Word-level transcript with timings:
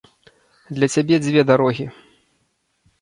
Для 0.77 0.87
цябе 0.95 1.15
дзве 1.25 1.41
дарогі. 1.53 1.85